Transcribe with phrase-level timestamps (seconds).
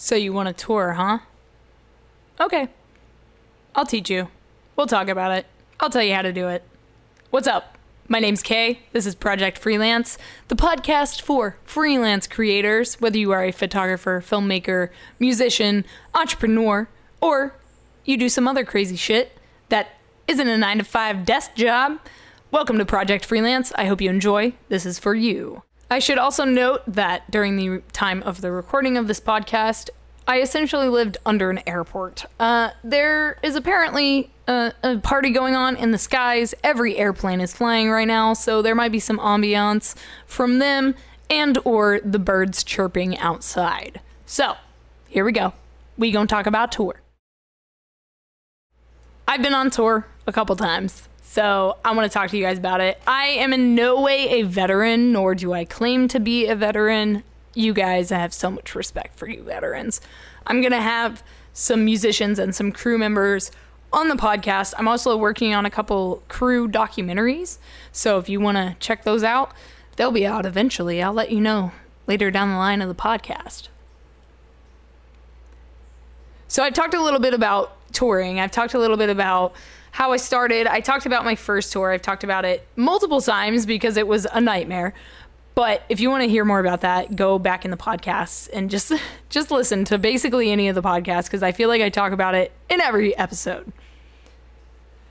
[0.00, 1.18] So you want a tour, huh?
[2.38, 2.68] Okay.
[3.74, 4.28] I'll teach you.
[4.76, 5.44] We'll talk about it.
[5.80, 6.62] I'll tell you how to do it.
[7.30, 7.76] What's up?
[8.06, 8.78] My name's K.
[8.92, 10.16] This is Project Freelance,
[10.46, 15.84] the podcast for freelance creators, whether you are a photographer, filmmaker, musician,
[16.14, 16.88] entrepreneur,
[17.20, 17.56] or
[18.04, 19.36] you do some other crazy shit
[19.68, 19.96] that
[20.28, 21.98] isn't a 9 to 5 desk job.
[22.52, 23.72] Welcome to Project Freelance.
[23.74, 24.52] I hope you enjoy.
[24.68, 25.64] This is for you.
[25.90, 29.88] I should also note that during the time of the recording of this podcast,
[30.26, 32.26] I essentially lived under an airport.
[32.38, 36.54] Uh, there is apparently a, a, party going on in the skies.
[36.62, 39.94] Every airplane is flying right now, so there might be some ambiance
[40.26, 40.94] from them
[41.30, 44.02] and or the birds chirping outside.
[44.26, 44.56] So,
[45.08, 45.54] here we go.
[45.96, 47.00] We gonna talk about tour.
[49.26, 51.07] I've been on tour a couple times.
[51.30, 52.98] So I want to talk to you guys about it.
[53.06, 57.22] I am in no way a veteran, nor do I claim to be a veteran.
[57.52, 60.00] You guys, I have so much respect for you veterans.
[60.46, 61.22] I'm going to have
[61.52, 63.52] some musicians and some crew members
[63.92, 64.72] on the podcast.
[64.78, 67.58] I'm also working on a couple crew documentaries.
[67.92, 69.52] So if you want to check those out,
[69.96, 71.02] they'll be out eventually.
[71.02, 71.72] I'll let you know
[72.06, 73.68] later down the line of the podcast.
[76.48, 78.40] So I've talked a little bit about touring.
[78.40, 79.52] I've talked a little bit about
[79.92, 80.66] how I started.
[80.66, 81.92] I talked about my first tour.
[81.92, 84.94] I've talked about it multiple times because it was a nightmare.
[85.54, 88.70] But if you want to hear more about that, go back in the podcasts and
[88.70, 88.92] just
[89.28, 92.34] just listen to basically any of the podcasts because I feel like I talk about
[92.34, 93.72] it in every episode.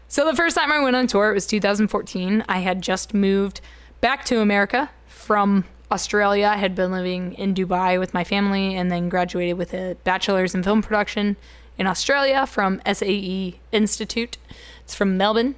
[0.07, 2.45] So the first time I went on tour, it was 2014.
[2.47, 3.59] I had just moved
[3.99, 6.47] back to America from Australia.
[6.47, 10.55] I had been living in Dubai with my family and then graduated with a bachelor's
[10.55, 11.35] in film production
[11.77, 14.37] in Australia from SAE Institute.
[14.81, 15.55] It's from Melbourne.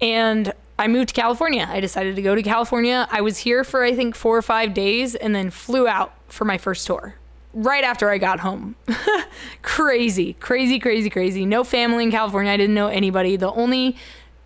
[0.00, 1.68] And I moved to California.
[1.70, 3.06] I decided to go to California.
[3.10, 6.44] I was here for I think 4 or 5 days and then flew out for
[6.44, 7.14] my first tour.
[7.52, 8.74] Right after I got home.
[9.62, 11.46] crazy, crazy, crazy, crazy.
[11.46, 12.50] No family in California.
[12.50, 13.36] I didn't know anybody.
[13.36, 13.96] The only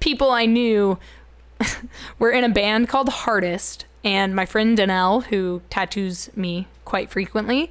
[0.01, 0.99] people I knew
[2.19, 7.71] were in a band called Hardest and my friend Danelle, who tattoos me quite frequently.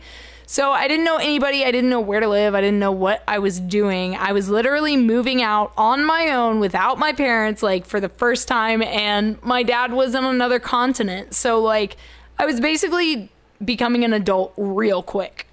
[0.50, 1.66] So I didn't know anybody.
[1.66, 2.56] I didn't know where to live.
[2.56, 4.16] I didn't know what I was doing.
[4.16, 8.48] I was literally moving out on my own without my parents, like for the first
[8.48, 8.82] time.
[8.82, 11.36] And my dad was on another continent.
[11.36, 11.98] So, like,
[12.40, 13.30] I was basically
[13.64, 15.48] becoming an adult real quick.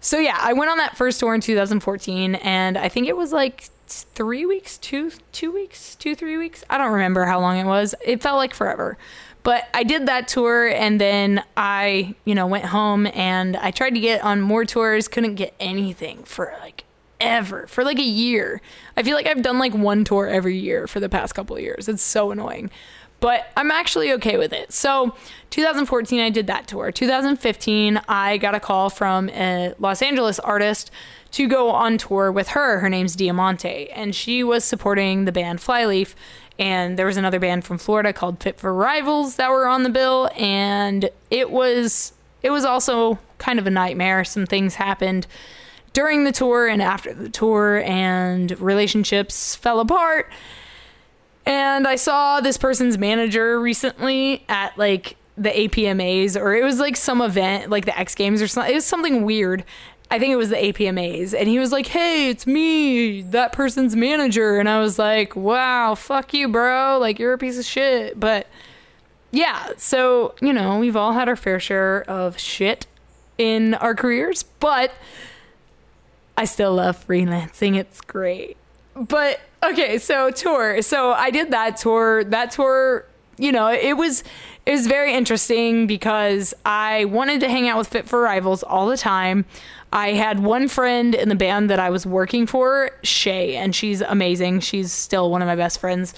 [0.00, 2.34] So, yeah, I went on that first tour in 2014.
[2.34, 6.64] And I think it was like three weeks, two, two weeks, two, three weeks.
[6.68, 7.94] I don't remember how long it was.
[8.04, 8.98] It felt like forever.
[9.42, 13.90] But I did that tour and then I, you know, went home and I tried
[13.90, 16.84] to get on more tours, couldn't get anything for like
[17.20, 18.60] ever, for like a year.
[18.96, 21.62] I feel like I've done like one tour every year for the past couple of
[21.62, 21.88] years.
[21.88, 22.70] It's so annoying.
[23.20, 24.72] But I'm actually okay with it.
[24.72, 25.16] So,
[25.50, 26.92] 2014, I did that tour.
[26.92, 30.92] 2015, I got a call from a Los Angeles artist
[31.32, 32.78] to go on tour with her.
[32.78, 36.14] Her name's Diamante, and she was supporting the band Flyleaf
[36.58, 39.90] and there was another band from Florida called Fit for Rivals that were on the
[39.90, 40.30] bill.
[40.36, 44.24] And it was it was also kind of a nightmare.
[44.24, 45.26] Some things happened
[45.92, 50.30] during the tour and after the tour and relationships fell apart.
[51.46, 56.96] And I saw this person's manager recently at like the APMAs or it was like
[56.96, 59.64] some event like the X Games or something it was something weird
[60.10, 63.94] I think it was the APMAs, and he was like, "Hey, it's me, that person's
[63.94, 66.98] manager," and I was like, "Wow, fuck you, bro!
[66.98, 68.46] Like you're a piece of shit." But
[69.30, 72.86] yeah, so you know, we've all had our fair share of shit
[73.36, 74.92] in our careers, but
[76.36, 77.76] I still love freelancing.
[77.76, 78.56] It's great.
[78.94, 80.82] But okay, so tour.
[80.82, 82.24] So I did that tour.
[82.24, 83.04] That tour,
[83.38, 84.24] you know, it was
[84.66, 88.86] it was very interesting because I wanted to hang out with Fit for Rivals all
[88.86, 89.46] the time.
[89.92, 94.00] I had one friend in the band that I was working for, Shay, and she's
[94.02, 94.60] amazing.
[94.60, 96.14] She's still one of my best friends.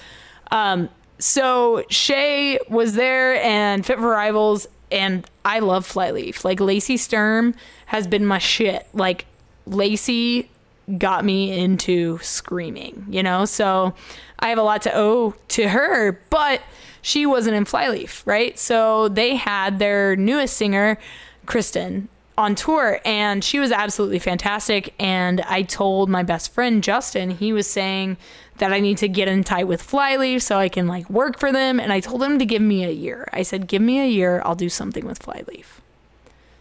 [0.51, 0.89] Um,
[1.19, 6.45] so Shay was there and Fit for Rivals, and I love Flyleaf.
[6.45, 7.55] Like Lacey Sturm
[7.87, 8.89] has been my shit.
[8.93, 9.27] Like
[9.67, 10.51] Lacey
[10.99, 13.45] got me into screaming, you know?
[13.45, 13.95] So
[14.41, 16.61] I have a lot to owe to her, but
[17.03, 18.59] she wasn't in Flyleaf, right?
[18.59, 20.99] So they had their newest singer,
[21.47, 22.09] Kristen,
[22.41, 27.53] on tour and she was absolutely fantastic and I told my best friend Justin he
[27.53, 28.17] was saying
[28.59, 31.53] that I need to get in tight with Flyleaf so I can like work for
[31.53, 33.29] them and I told him to give me a year.
[33.33, 35.81] I said give me a year, I'll do something with Flyleaf.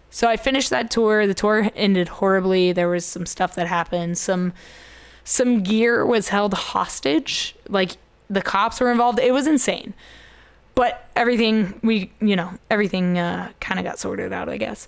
[0.09, 1.27] So I finished that tour.
[1.27, 2.71] The tour ended horribly.
[2.71, 4.17] There was some stuff that happened.
[4.17, 4.53] Some
[5.23, 7.55] some gear was held hostage.
[7.67, 7.97] Like
[8.29, 9.19] the cops were involved.
[9.19, 9.93] It was insane.
[10.75, 14.87] But everything we, you know, everything uh, kind of got sorted out, I guess.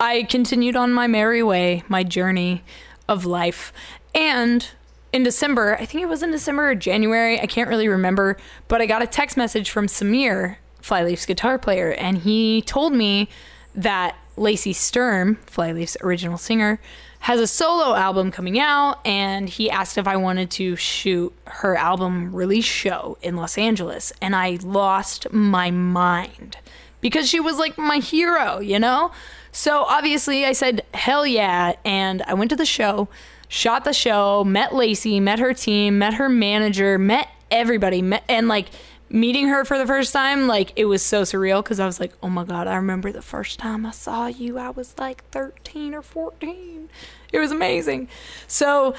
[0.00, 2.62] I continued on my merry way, my journey
[3.08, 3.72] of life.
[4.14, 4.68] And
[5.12, 8.36] in December, I think it was in December or January, I can't really remember,
[8.68, 13.28] but I got a text message from Sameer, Flyleaf's guitar player, and he told me
[13.74, 16.78] that Lacey Sturm, Flyleaf's original singer,
[17.20, 21.74] has a solo album coming out, and he asked if I wanted to shoot her
[21.76, 24.12] album release show in Los Angeles.
[24.22, 26.56] And I lost my mind
[27.00, 29.10] because she was like my hero, you know?
[29.58, 31.74] So obviously I said, hell yeah.
[31.84, 33.08] And I went to the show,
[33.48, 38.46] shot the show, met Lacey, met her team, met her manager, met everybody, met, and
[38.46, 38.68] like,
[39.10, 42.12] meeting her for the first time, like it was so surreal because I was like,
[42.22, 44.58] oh my God, I remember the first time I saw you.
[44.58, 46.88] I was like 13 or 14.
[47.32, 48.08] It was amazing.
[48.46, 48.94] So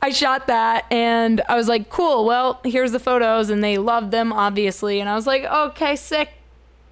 [0.00, 3.50] I shot that and I was like, cool, well, here's the photos.
[3.50, 5.00] And they loved them, obviously.
[5.00, 6.34] And I was like, okay, sick.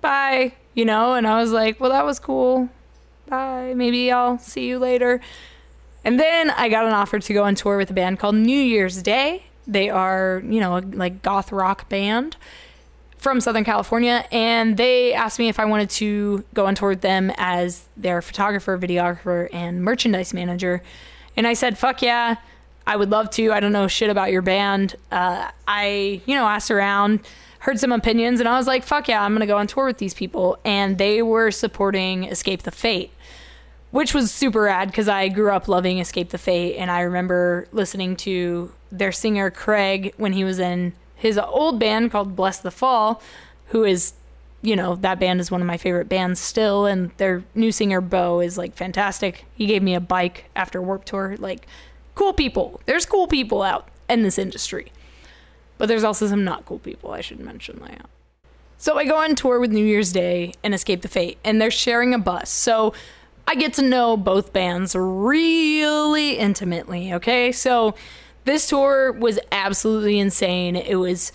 [0.00, 0.54] Bye.
[0.74, 2.68] You know, and I was like, well, that was cool.
[3.28, 3.72] Bye.
[3.74, 5.20] Maybe I'll see you later.
[6.04, 8.58] And then I got an offer to go on tour with a band called New
[8.58, 9.44] Year's Day.
[9.66, 12.36] They are, you know, like goth rock band
[13.18, 17.02] from Southern California, and they asked me if I wanted to go on tour with
[17.02, 20.82] them as their photographer, videographer, and merchandise manager.
[21.36, 22.34] And I said, fuck yeah,
[22.84, 23.52] I would love to.
[23.52, 24.96] I don't know shit about your band.
[25.12, 27.20] Uh, I, you know, asked around,
[27.62, 29.86] heard some opinions, and I was like, fuck yeah, I'm going to go on tour
[29.86, 30.58] with these people.
[30.64, 33.12] And they were supporting Escape the Fate,
[33.92, 36.76] which was super rad because I grew up loving Escape the Fate.
[36.76, 42.10] And I remember listening to their singer, Craig, when he was in his old band
[42.10, 43.22] called Bless the Fall,
[43.66, 44.14] who is,
[44.60, 48.00] you know, that band is one of my favorite bands still, and their new singer
[48.00, 49.44] Beau is like fantastic.
[49.54, 51.36] He gave me a bike after Warped Tour.
[51.38, 51.68] Like,
[52.16, 52.80] cool people.
[52.86, 54.90] There's cool people out in this industry,
[55.82, 57.10] but there's also some not cool people.
[57.10, 58.08] I should mention that.
[58.78, 61.72] So I go on tour with New Year's Day and Escape the Fate, and they're
[61.72, 62.50] sharing a bus.
[62.50, 62.94] So
[63.48, 67.12] I get to know both bands really intimately.
[67.14, 67.96] Okay, so
[68.44, 70.76] this tour was absolutely insane.
[70.76, 71.32] It was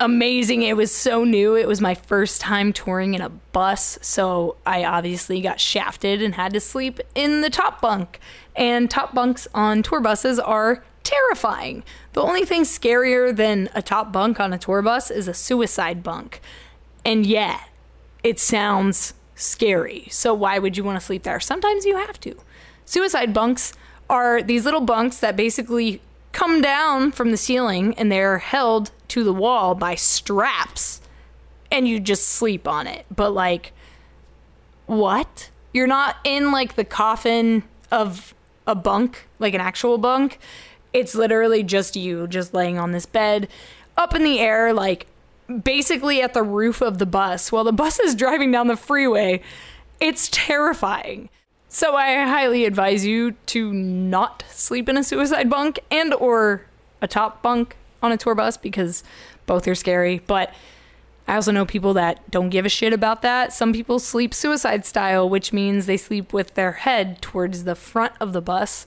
[0.00, 0.62] amazing.
[0.62, 1.54] It was so new.
[1.54, 6.36] It was my first time touring in a bus, so I obviously got shafted and
[6.36, 8.18] had to sleep in the top bunk.
[8.56, 11.84] And top bunks on tour buses are terrifying.
[12.14, 16.02] The only thing scarier than a top bunk on a tour bus is a suicide
[16.02, 16.40] bunk.
[17.04, 17.60] And yeah,
[18.22, 20.06] it sounds scary.
[20.10, 21.40] So why would you want to sleep there?
[21.40, 22.36] Sometimes you have to.
[22.84, 23.72] Suicide bunks
[24.08, 26.00] are these little bunks that basically
[26.30, 31.00] come down from the ceiling and they're held to the wall by straps
[31.72, 33.06] and you just sleep on it.
[33.14, 33.72] But like
[34.86, 35.50] what?
[35.72, 38.34] You're not in like the coffin of
[38.68, 40.38] a bunk, like an actual bunk.
[40.94, 43.48] It's literally just you just laying on this bed
[43.96, 45.06] up in the air like
[45.62, 49.42] basically at the roof of the bus while the bus is driving down the freeway.
[50.00, 51.28] It's terrifying.
[51.68, 56.62] So I highly advise you to not sleep in a suicide bunk and or
[57.02, 59.02] a top bunk on a tour bus because
[59.46, 60.54] both are scary, but
[61.26, 63.52] I also know people that don't give a shit about that.
[63.52, 68.12] Some people sleep suicide style, which means they sleep with their head towards the front
[68.20, 68.86] of the bus.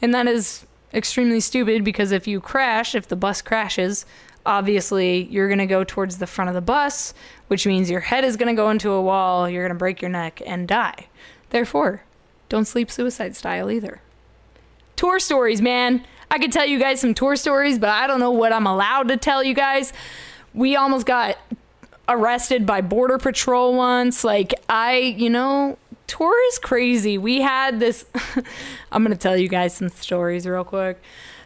[0.00, 4.06] And that is extremely stupid because if you crash, if the bus crashes,
[4.46, 7.14] obviously you're going to go towards the front of the bus,
[7.48, 10.00] which means your head is going to go into a wall, you're going to break
[10.00, 11.06] your neck and die.
[11.50, 12.02] Therefore,
[12.48, 14.00] don't sleep suicide style either.
[14.96, 16.04] Tour stories, man.
[16.30, 19.08] I could tell you guys some tour stories, but I don't know what I'm allowed
[19.08, 19.92] to tell you guys.
[20.54, 21.38] We almost got
[22.08, 24.24] arrested by Border Patrol once.
[24.24, 27.18] Like, I, you know, tour is crazy.
[27.18, 28.04] We had this.
[28.92, 31.00] I'm going to tell you guys some stories real quick.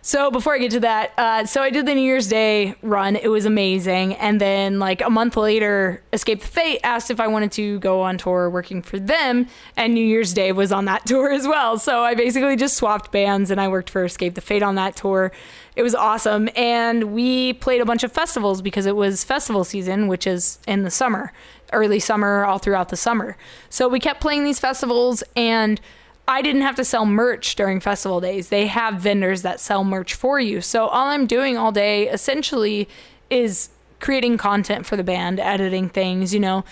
[0.04, 3.14] So before I get to that, uh, so I did the New Year's Day run.
[3.14, 4.14] It was amazing.
[4.14, 8.00] And then like a month later, Escape the Fate asked if I wanted to go
[8.00, 11.78] on tour working for them, and New Year's Day was on that tour as well.
[11.78, 14.96] So I basically just swapped bands, and I worked for Escape the Fate on that
[14.96, 15.30] tour.
[15.76, 20.08] It was awesome, and we played a bunch of festivals because it was festival season,
[20.08, 21.32] which is in the summer,
[21.72, 23.36] early summer, all throughout the summer.
[23.68, 25.80] So we kept playing these festivals and
[26.28, 28.48] I didn't have to sell merch during festival days.
[28.48, 30.60] They have vendors that sell merch for you.
[30.60, 32.88] So all I'm doing all day essentially
[33.28, 36.64] is creating content for the band, editing things, you know,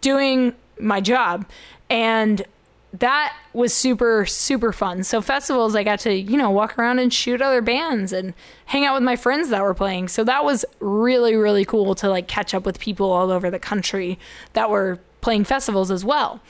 [0.00, 1.46] doing my job.
[1.88, 2.44] And
[2.92, 5.04] that was super super fun.
[5.04, 8.34] So festivals I got to, you know, walk around and shoot other bands and
[8.66, 10.08] hang out with my friends that were playing.
[10.08, 13.58] So that was really really cool to like catch up with people all over the
[13.58, 14.18] country
[14.54, 16.40] that were playing festivals as well.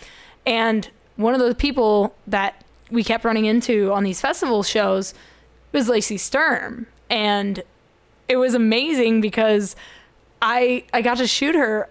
[0.47, 5.15] And one of those people that we kept running into on these festival shows
[5.73, 6.87] was Lacey Sturm.
[7.11, 7.63] And
[8.29, 9.75] it was amazing because
[10.41, 11.89] I I got to shoot her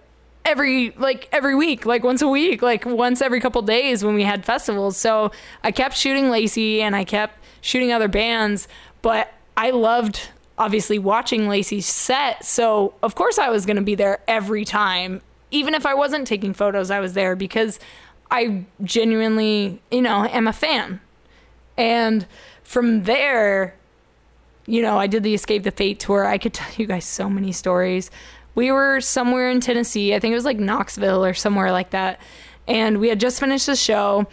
[0.47, 4.23] every like every week, like once a week, like once every couple days when we
[4.23, 4.97] had festivals.
[4.97, 5.31] So
[5.63, 8.67] I kept shooting Lacey and I kept shooting other bands,
[9.01, 12.45] but I loved obviously watching Lacey's set.
[12.45, 15.21] So of course I was going to be there every time.
[15.51, 17.79] Even if I wasn't taking photos, I was there because
[18.31, 20.99] I genuinely, you know, am a fan.
[21.77, 22.25] And
[22.63, 23.75] from there,
[24.65, 26.25] you know, I did the Escape the Fate tour.
[26.25, 28.11] I could tell you guys so many stories.
[28.57, 30.15] We were somewhere in Tennessee.
[30.15, 32.19] I think it was like Knoxville or somewhere like that.
[32.67, 34.25] And we had just finished the show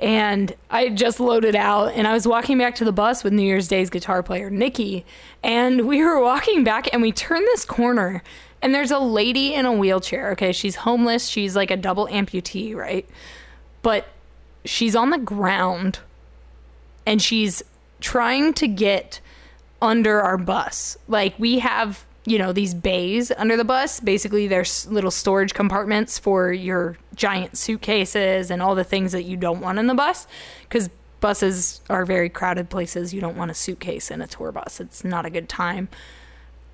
[0.00, 3.42] and I just loaded out and I was walking back to the bus with New
[3.42, 5.04] Year's Day's guitar player Nikki
[5.42, 8.22] and we were walking back and we turned this corner
[8.62, 10.30] and there's a lady in a wheelchair.
[10.30, 11.26] Okay, she's homeless.
[11.26, 13.08] She's like a double amputee, right?
[13.82, 14.06] But
[14.64, 15.98] she's on the ground
[17.04, 17.64] and she's
[18.00, 19.20] trying to get
[19.80, 20.96] under our bus.
[21.08, 24.00] Like we have, you know, these bays under the bus.
[24.00, 29.36] Basically, there's little storage compartments for your giant suitcases and all the things that you
[29.36, 30.26] don't want in the bus
[30.70, 30.88] cuz
[31.20, 33.12] buses are very crowded places.
[33.12, 34.80] You don't want a suitcase in a tour bus.
[34.80, 35.88] It's not a good time.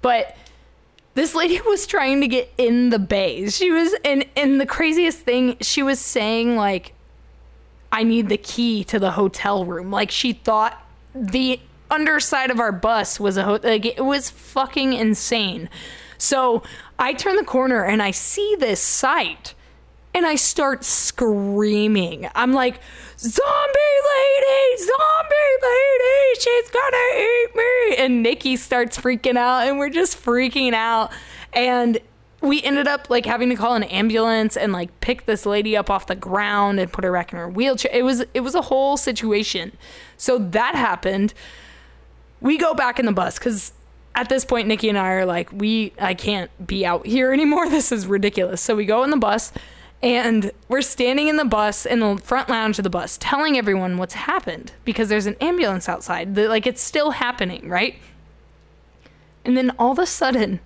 [0.02, 0.36] But
[1.14, 3.56] this lady was trying to get in the bays.
[3.56, 6.92] She was and and the craziest thing, she was saying like
[7.90, 9.90] I need the key to the hotel room.
[9.90, 14.92] Like she thought the underside of our bus was a ho- like it was fucking
[14.92, 15.68] insane.
[16.18, 16.62] So
[16.98, 19.54] I turn the corner and I see this sight
[20.14, 22.28] and I start screaming.
[22.34, 22.80] I'm like,
[23.18, 27.96] zombie lady, zombie lady, she's gonna eat me.
[27.98, 31.12] And Nikki starts freaking out and we're just freaking out.
[31.52, 31.98] And
[32.40, 35.90] we ended up like having to call an ambulance and like pick this lady up
[35.90, 37.90] off the ground and put her back in her wheelchair.
[37.92, 39.76] It was it was a whole situation.
[40.16, 41.34] So that happened.
[42.40, 43.72] We go back in the bus cuz
[44.14, 47.68] at this point Nikki and I are like we I can't be out here anymore.
[47.68, 48.60] This is ridiculous.
[48.60, 49.52] So we go in the bus
[50.02, 53.98] and we're standing in the bus in the front lounge of the bus telling everyone
[53.98, 56.34] what's happened because there's an ambulance outside.
[56.34, 57.96] The, like it's still happening, right?
[59.44, 60.60] And then all of a sudden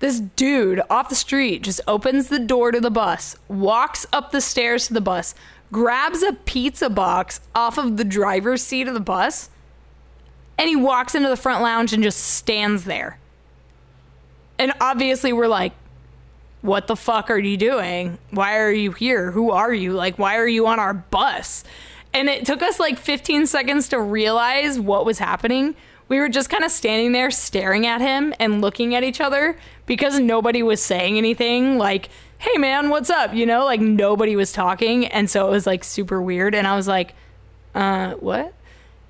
[0.00, 4.40] this dude off the street just opens the door to the bus, walks up the
[4.40, 5.34] stairs to the bus,
[5.70, 9.50] grabs a pizza box off of the driver's seat of the bus,
[10.60, 13.18] and he walks into the front lounge and just stands there.
[14.58, 15.72] And obviously, we're like,
[16.60, 18.18] what the fuck are you doing?
[18.30, 19.30] Why are you here?
[19.30, 19.94] Who are you?
[19.94, 21.64] Like, why are you on our bus?
[22.12, 25.74] And it took us like 15 seconds to realize what was happening.
[26.08, 29.56] We were just kind of standing there staring at him and looking at each other
[29.86, 33.32] because nobody was saying anything like, hey man, what's up?
[33.32, 35.06] You know, like nobody was talking.
[35.06, 36.54] And so it was like super weird.
[36.54, 37.14] And I was like,
[37.74, 38.52] uh, what?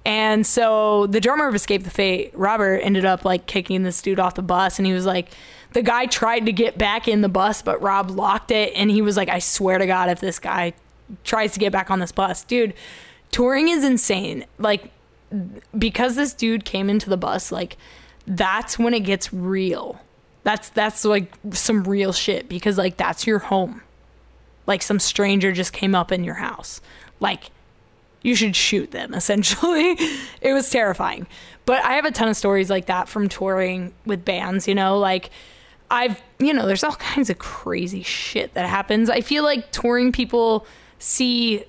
[0.04, 4.18] And so the drummer of Escape the Fate, Robert, ended up like kicking this dude
[4.18, 4.78] off the bus.
[4.78, 5.30] And he was like,
[5.72, 8.72] the guy tried to get back in the bus, but Rob locked it.
[8.74, 10.72] And he was like, I swear to God, if this guy
[11.24, 12.74] tries to get back on this bus, dude,
[13.30, 14.46] touring is insane.
[14.58, 14.90] Like,
[15.78, 17.76] because this dude came into the bus, like,
[18.26, 20.00] that's when it gets real.
[20.42, 23.82] That's that's like some real shit because like that's your home.
[24.66, 26.80] Like some stranger just came up in your house.
[27.18, 27.50] Like
[28.22, 29.96] you should shoot them essentially.
[30.40, 31.26] it was terrifying.
[31.66, 34.98] But I have a ton of stories like that from touring with bands, you know,
[34.98, 35.30] like
[35.90, 39.10] I've, you know, there's all kinds of crazy shit that happens.
[39.10, 40.66] I feel like touring people
[40.98, 41.64] see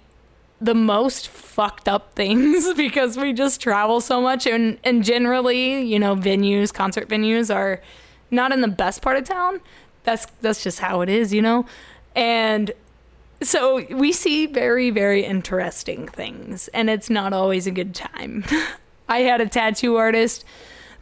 [0.60, 6.00] the most fucked up things because we just travel so much and and generally, you
[6.00, 7.81] know, venues, concert venues are
[8.29, 9.60] not in the best part of town.
[10.03, 11.65] That's that's just how it is, you know.
[12.15, 12.72] And
[13.41, 18.43] so we see very very interesting things and it's not always a good time.
[19.10, 20.45] I had a tattoo artist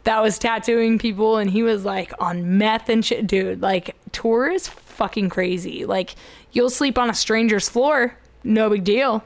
[0.04, 3.26] that was tattooing people and he was like on meth and shit.
[3.26, 5.84] Dude like tour is fucking crazy.
[5.84, 6.14] Like
[6.52, 8.16] you'll sleep on a stranger's floor.
[8.42, 9.24] No big deal.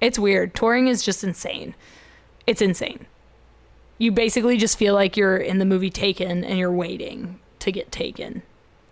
[0.00, 0.54] It's weird.
[0.54, 1.74] Touring is just insane.
[2.46, 3.06] It's insane.
[3.98, 7.90] You basically just feel like you're in the movie taken and you're waiting to get
[7.90, 8.42] taken.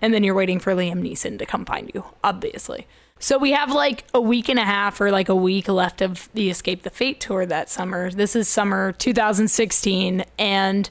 [0.00, 2.86] And then you're waiting for Liam Neeson to come find you, obviously.
[3.24, 6.28] So we have like a week and a half or like a week left of
[6.34, 8.10] the Escape the Fate tour that summer.
[8.10, 10.90] This is summer 2016 and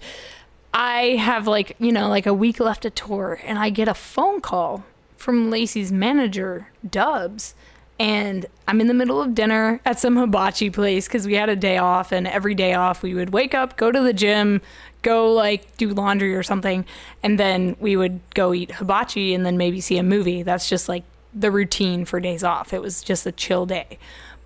[0.74, 3.94] I have like, you know, like a week left of tour and I get a
[3.94, 4.84] phone call
[5.16, 7.54] from Lacey's manager, Dubs,
[8.00, 11.56] and I'm in the middle of dinner at some hibachi place because we had a
[11.56, 14.60] day off, and every day off we would wake up, go to the gym,
[15.04, 16.84] go like do laundry or something,
[17.22, 20.42] and then we would go eat hibachi and then maybe see a movie.
[20.42, 22.74] That's just like the routine for days off.
[22.74, 23.98] It was just a chill day.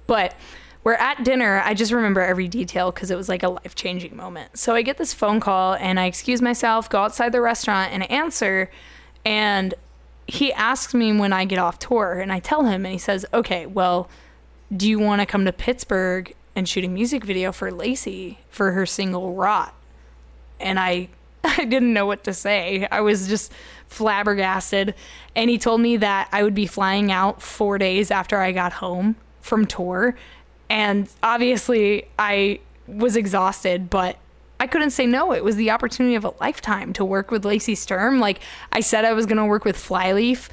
[0.05, 0.35] But
[0.83, 1.61] we're at dinner.
[1.65, 4.57] I just remember every detail because it was like a life changing moment.
[4.57, 8.09] So I get this phone call and I excuse myself, go outside the restaurant and
[8.09, 8.71] answer.
[9.25, 9.73] And
[10.27, 13.25] he asks me when I get off tour, and I tell him, and he says,
[13.33, 14.09] "Okay, well,
[14.75, 18.73] do you want to come to Pittsburgh and shoot a music video for Lacey for
[18.73, 19.73] her single Rot?"
[20.59, 21.07] And I,
[21.57, 22.87] I didn't know what to say.
[22.91, 23.51] I was just
[23.87, 24.93] flabbergasted.
[25.35, 28.73] And he told me that I would be flying out four days after I got
[28.73, 30.15] home from tour,
[30.69, 34.17] and obviously I was exhausted, but
[34.59, 35.31] I couldn't say no.
[35.31, 38.19] It was the opportunity of a lifetime to work with Lacey Sturm.
[38.19, 38.41] Like
[38.73, 40.49] I said, I was going to work with Flyleaf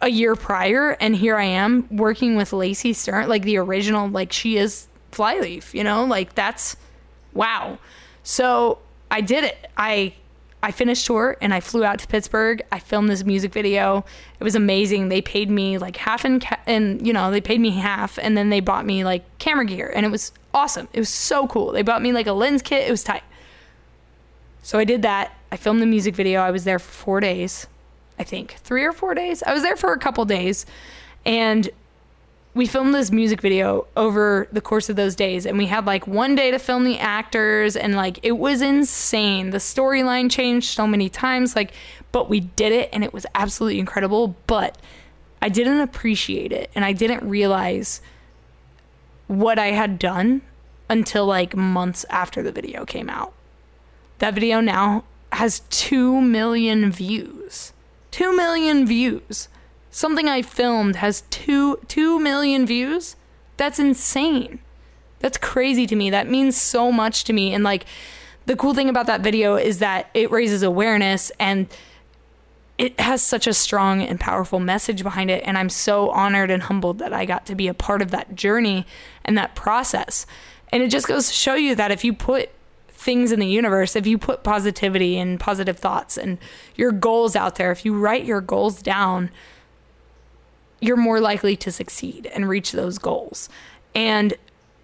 [0.00, 4.32] a year prior, and here I am working with Lacey Sturm, like the original, like
[4.32, 6.76] she is Flyleaf, you know, like that's
[7.34, 7.78] wow.
[8.22, 8.78] So
[9.10, 9.70] I did it.
[9.76, 10.14] I
[10.62, 12.62] I finished tour and I flew out to Pittsburgh.
[12.70, 14.04] I filmed this music video.
[14.38, 15.08] It was amazing.
[15.08, 18.36] They paid me like half in ca- and you know, they paid me half and
[18.36, 20.88] then they bought me like camera gear and it was awesome.
[20.92, 21.72] It was so cool.
[21.72, 22.86] They bought me like a lens kit.
[22.86, 23.22] It was tight.
[24.62, 25.32] So I did that.
[25.50, 26.40] I filmed the music video.
[26.42, 27.66] I was there for 4 days.
[28.18, 29.42] I think 3 or 4 days.
[29.42, 30.66] I was there for a couple days
[31.24, 31.70] and
[32.54, 36.06] we filmed this music video over the course of those days and we had like
[36.06, 39.50] one day to film the actors and like it was insane.
[39.50, 41.72] The storyline changed so many times like
[42.12, 44.76] but we did it and it was absolutely incredible but
[45.40, 48.00] i didn't appreciate it and i didn't realize
[49.28, 50.42] what i had done
[50.90, 53.32] until like months after the video came out.
[54.18, 57.72] That video now has 2 million views.
[58.10, 59.48] 2 million views
[59.90, 63.16] something I filmed has two two million views.
[63.56, 64.60] That's insane.
[65.18, 66.10] That's crazy to me.
[66.10, 67.52] That means so much to me.
[67.52, 67.84] And like
[68.46, 71.68] the cool thing about that video is that it raises awareness and
[72.78, 75.42] it has such a strong and powerful message behind it.
[75.44, 78.34] And I'm so honored and humbled that I got to be a part of that
[78.34, 78.86] journey
[79.22, 80.24] and that process.
[80.72, 82.48] And it just goes to show you that if you put
[82.88, 86.38] things in the universe, if you put positivity and positive thoughts and
[86.74, 89.30] your goals out there, if you write your goals down,
[90.80, 93.48] you're more likely to succeed and reach those goals.
[93.94, 94.34] And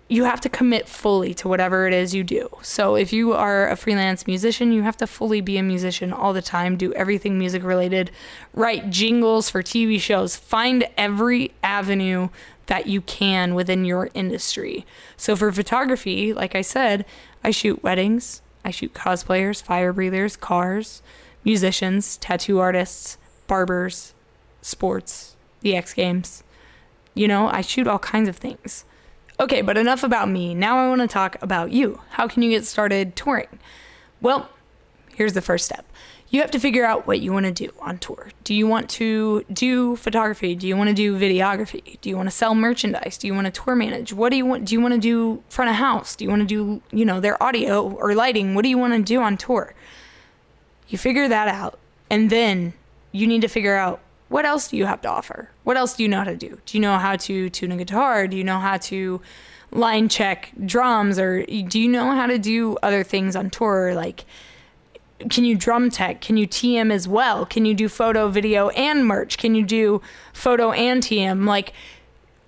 [0.09, 2.49] you have to commit fully to whatever it is you do.
[2.63, 6.33] So if you are a freelance musician, you have to fully be a musician all
[6.33, 8.13] the time, do everything music related,
[8.55, 12.29] write jingles for TV shows, find every avenue
[12.67, 14.87] that you can within your industry.
[15.17, 17.05] So for photography, like I said,
[17.43, 21.03] I shoot weddings, I shoot cosplayers, fire breathers, cars,
[21.45, 24.15] musicians, tattoo artists, barbers,
[24.63, 26.43] sports, the X Games.
[27.15, 28.85] You know, I shoot all kinds of things.
[29.39, 30.55] Okay, but enough about me.
[30.55, 32.01] Now I want to talk about you.
[32.11, 33.59] How can you get started touring?
[34.21, 34.49] Well,
[35.15, 35.87] here's the first step.
[36.29, 38.31] You have to figure out what you want to do on tour.
[38.43, 40.55] Do you want to do photography?
[40.55, 42.01] Do you want to do videography?
[42.01, 43.17] Do you want to sell merchandise?
[43.17, 44.13] Do you want to tour manage?
[44.13, 44.65] What do you want?
[44.65, 46.17] Do you want to do front of house?
[46.17, 48.55] Do you want to do, you know, their audio or lighting?
[48.55, 49.75] What do you want to do on tour?
[50.89, 51.79] You figure that out.
[52.11, 52.73] And then
[53.13, 55.51] you need to figure out what else do you have to offer?
[55.65, 56.61] What else do you know how to do?
[56.67, 58.27] Do you know how to tune a guitar?
[58.27, 59.21] Do you know how to
[59.71, 61.19] line check drums?
[61.19, 63.95] Or do you know how to do other things on tour?
[63.95, 64.25] Like,
[65.31, 66.21] can you drum tech?
[66.21, 67.47] Can you TM as well?
[67.47, 69.39] Can you do photo, video, and merch?
[69.39, 71.47] Can you do photo and TM?
[71.47, 71.73] Like,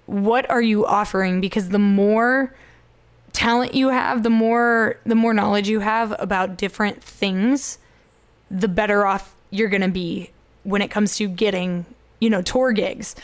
[0.07, 1.41] what are you offering?
[1.41, 2.55] Because the more
[3.33, 7.79] talent you have, the more the more knowledge you have about different things,
[8.51, 10.31] the better off you're going to be
[10.69, 11.87] when it comes to getting,
[12.21, 13.17] you know, tour gigs.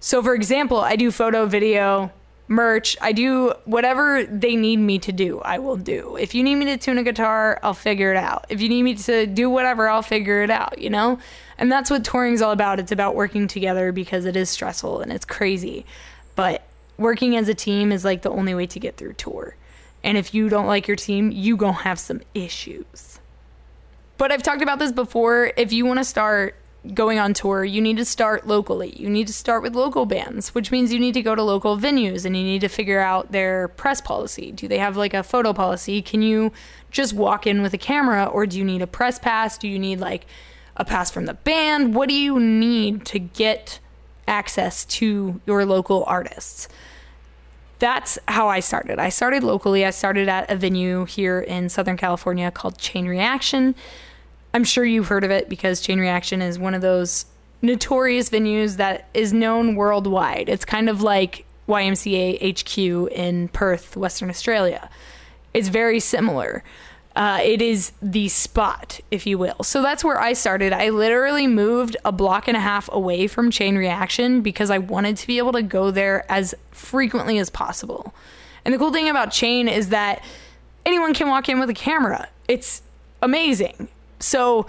[0.00, 2.12] So, for example, I do photo, video,
[2.46, 2.96] merch.
[3.00, 6.16] I do whatever they need me to do, I will do.
[6.16, 8.46] If you need me to tune a guitar, I'll figure it out.
[8.48, 11.18] If you need me to do whatever, I'll figure it out, you know?
[11.58, 12.78] And that's what touring's all about.
[12.78, 15.86] It's about working together because it is stressful and it's crazy.
[16.36, 16.66] But
[16.98, 19.56] working as a team is like the only way to get through tour.
[20.02, 23.20] And if you don't like your team, you going to have some issues.
[24.18, 25.52] But I've talked about this before.
[25.56, 26.56] If you want to start
[26.92, 28.94] going on tour, you need to start locally.
[28.96, 31.78] You need to start with local bands, which means you need to go to local
[31.78, 34.52] venues and you need to figure out their press policy.
[34.52, 36.02] Do they have like a photo policy?
[36.02, 36.52] Can you
[36.90, 39.56] just walk in with a camera or do you need a press pass?
[39.56, 40.26] Do you need like
[40.76, 41.94] a pass from the band?
[41.94, 43.78] What do you need to get
[44.28, 46.68] access to your local artists?
[47.78, 48.98] That's how I started.
[48.98, 49.84] I started locally.
[49.84, 53.74] I started at a venue here in Southern California called Chain Reaction.
[54.54, 57.26] I'm sure you've heard of it because Chain Reaction is one of those
[57.60, 60.48] notorious venues that is known worldwide.
[60.48, 64.88] It's kind of like YMCA HQ in Perth, Western Australia.
[65.52, 66.62] It's very similar.
[67.16, 69.62] Uh, it is the spot, if you will.
[69.64, 70.72] So that's where I started.
[70.72, 75.16] I literally moved a block and a half away from Chain Reaction because I wanted
[75.16, 78.14] to be able to go there as frequently as possible.
[78.64, 80.22] And the cool thing about Chain is that
[80.86, 82.28] anyone can walk in with a camera.
[82.46, 82.82] It's
[83.20, 83.88] amazing.
[84.20, 84.66] So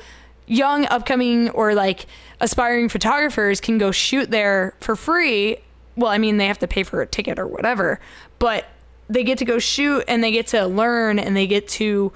[0.48, 2.06] young upcoming or like
[2.40, 5.58] aspiring photographers can go shoot there for free.
[5.96, 8.02] Well i mean they have to pay for a ticket or whatever
[8.38, 8.66] but
[9.08, 12.12] they get to go shoot and they get to learn and they get to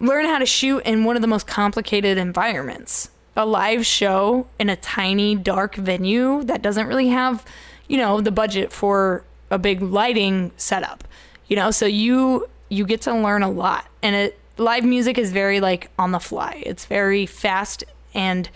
[0.00, 3.10] learn how to shoot in one of the most complicated environments.
[3.36, 7.44] A live show in a tiny dark venue that doesn't really have
[7.86, 11.04] you know the budget for a big lighting setup
[11.52, 11.70] you know?
[11.70, 15.90] So you you get to learn a lot and it live music is very like
[15.98, 16.62] on the fly.
[16.64, 18.48] It's very fast and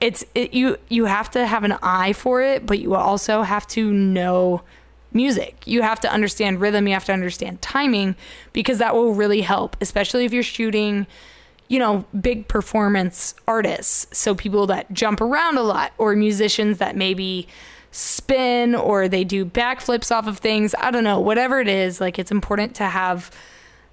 [0.00, 3.66] it's it, you you have to have an eye for it but you also have
[3.68, 4.62] to know
[5.12, 5.66] music.
[5.66, 8.16] You have to understand rhythm you have to understand timing
[8.52, 11.06] because that will really help especially if you're shooting
[11.68, 14.06] you know big performance artists.
[14.16, 17.46] So people that jump around a lot or musicians that maybe
[17.92, 20.74] spin or they do backflips off of things.
[20.78, 23.30] I don't know whatever it is like it's important to have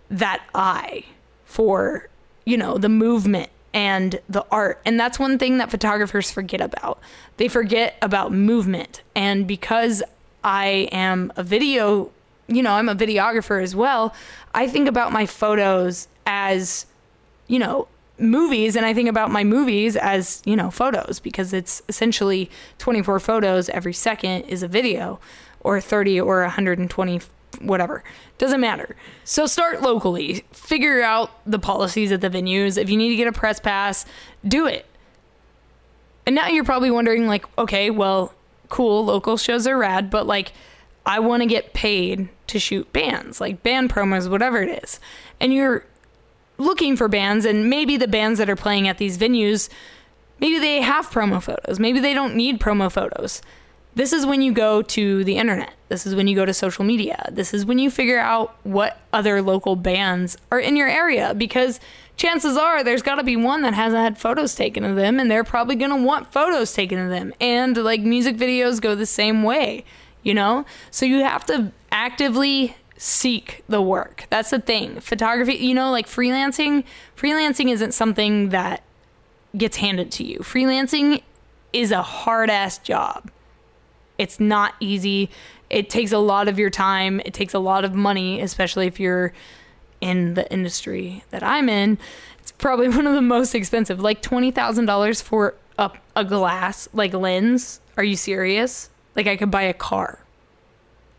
[0.10, 1.04] that eye
[1.47, 2.07] for
[2.45, 4.81] you know the movement and the art.
[4.86, 6.99] And that's one thing that photographers forget about.
[7.38, 9.01] They forget about movement.
[9.15, 10.01] And because
[10.43, 12.12] I am a video,
[12.47, 14.15] you know, I'm a videographer as well,
[14.53, 16.88] I think about my photos as,
[17.47, 21.83] you know, movies and I think about my movies as, you know, photos because it's
[21.88, 25.19] essentially 24 photos every second is a video
[25.60, 27.21] or 30 or 120
[27.62, 28.03] whatever.
[28.38, 28.95] Doesn't matter.
[29.23, 30.45] So start locally.
[30.51, 32.77] Figure out the policies at the venues.
[32.77, 34.05] If you need to get a press pass,
[34.47, 34.86] do it.
[36.25, 38.33] And now you're probably wondering, like, okay, well,
[38.69, 40.51] cool, local shows are rad, but like,
[41.05, 44.99] I want to get paid to shoot bands, like band promos, whatever it is.
[45.39, 45.86] And you're
[46.57, 49.69] looking for bands, and maybe the bands that are playing at these venues,
[50.39, 51.79] maybe they have promo photos.
[51.79, 53.41] Maybe they don't need promo photos.
[53.97, 55.73] This is when you go to the internet.
[55.89, 57.27] This is when you go to social media.
[57.31, 61.79] This is when you figure out what other local bands are in your area because
[62.15, 65.31] chances are there's got to be one that hasn't had photos taken of them and
[65.31, 67.33] they're probably going to want photos taken of them.
[67.41, 69.83] And like music videos go the same way,
[70.21, 70.63] you know?
[70.91, 74.27] So you have to actively seek the work.
[74.29, 74.99] That's the thing.
[74.99, 76.83] Photography, you know, like freelancing,
[77.15, 78.83] freelancing isn't something that
[79.57, 80.38] gets handed to you.
[80.41, 81.23] Freelancing
[81.73, 83.31] is a hard ass job.
[84.17, 85.30] It's not easy.
[85.69, 87.21] It takes a lot of your time.
[87.25, 89.34] It takes a lot of money, especially if you're
[90.01, 91.97] in the industry that I'm in.
[92.39, 97.80] It's probably one of the most expensive, like $20,000 for a, a glass, like lens.
[97.97, 98.89] Are you serious?
[99.15, 100.19] Like, I could buy a car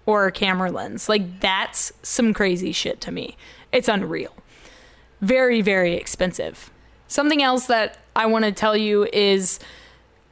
[0.06, 1.08] or a camera lens.
[1.08, 3.36] Like, that's some crazy shit to me.
[3.72, 4.32] It's unreal.
[5.20, 6.70] Very, very expensive.
[7.08, 9.58] Something else that I want to tell you is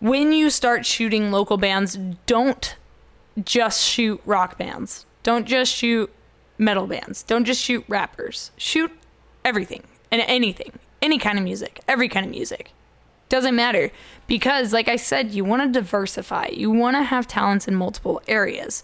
[0.01, 2.77] when you start shooting local bands, don't
[3.43, 5.07] just shoot rock bands.
[5.23, 6.13] Don't just shoot
[6.59, 7.23] metal bands.
[7.23, 8.51] Don't just shoot rappers.
[8.57, 8.93] Shoot
[9.45, 12.73] everything and anything, any kind of music, every kind of music.
[13.29, 13.91] Doesn't matter
[14.27, 16.49] because, like I said, you want to diversify.
[16.53, 18.83] You want to have talents in multiple areas.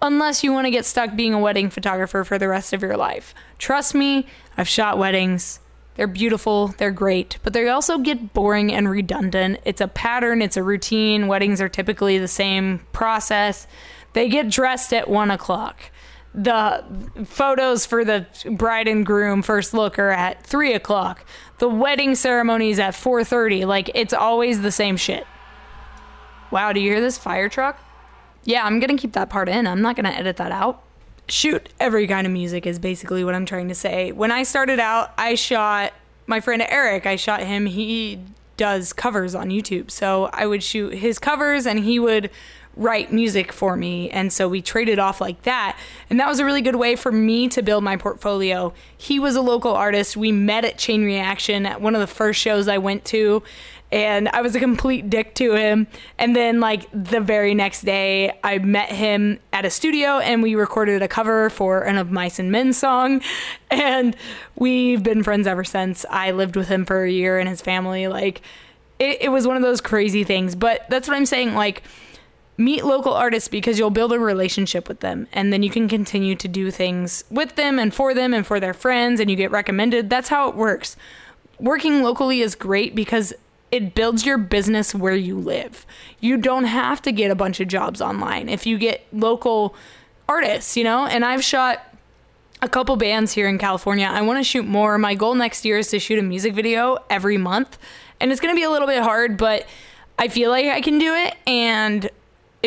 [0.00, 2.96] Unless you want to get stuck being a wedding photographer for the rest of your
[2.96, 3.34] life.
[3.58, 5.60] Trust me, I've shot weddings.
[5.96, 9.60] They're beautiful, they're great, but they also get boring and redundant.
[9.64, 11.26] It's a pattern, it's a routine.
[11.26, 13.66] Weddings are typically the same process.
[14.12, 15.90] They get dressed at one o'clock.
[16.34, 16.84] The
[17.24, 21.24] photos for the bride and groom first look are at three o'clock.
[21.58, 23.64] The wedding ceremony is at four thirty.
[23.64, 25.26] Like it's always the same shit.
[26.50, 27.80] Wow, do you hear this fire truck?
[28.44, 29.66] Yeah, I'm gonna keep that part in.
[29.66, 30.82] I'm not gonna edit that out
[31.28, 34.12] shoot every kind of music is basically what I'm trying to say.
[34.12, 35.92] When I started out, I shot
[36.26, 37.06] my friend Eric.
[37.06, 37.66] I shot him.
[37.66, 38.20] He
[38.56, 39.90] does covers on YouTube.
[39.90, 42.30] So I would shoot his covers and he would
[42.76, 44.10] write music for me.
[44.10, 45.78] And so we traded off like that.
[46.10, 48.74] And that was a really good way for me to build my portfolio.
[48.96, 50.16] He was a local artist.
[50.16, 53.42] We met at Chain Reaction at one of the first shows I went to
[53.92, 55.86] and I was a complete dick to him.
[56.18, 60.54] And then, like, the very next day, I met him at a studio and we
[60.54, 63.22] recorded a cover for an of Mice and Men song.
[63.70, 64.16] And
[64.56, 66.04] we've been friends ever since.
[66.10, 68.08] I lived with him for a year and his family.
[68.08, 68.42] Like,
[68.98, 70.56] it, it was one of those crazy things.
[70.56, 71.54] But that's what I'm saying.
[71.54, 71.82] Like,
[72.58, 76.34] meet local artists because you'll build a relationship with them and then you can continue
[76.34, 79.50] to do things with them and for them and for their friends and you get
[79.50, 80.08] recommended.
[80.08, 80.96] That's how it works.
[81.58, 83.34] Working locally is great because
[83.70, 85.86] it builds your business where you live.
[86.20, 89.74] You don't have to get a bunch of jobs online if you get local
[90.28, 91.06] artists, you know?
[91.06, 91.82] And I've shot
[92.62, 94.06] a couple bands here in California.
[94.06, 94.98] I want to shoot more.
[94.98, 97.78] My goal next year is to shoot a music video every month.
[98.20, 99.66] And it's going to be a little bit hard, but
[100.18, 102.08] I feel like I can do it and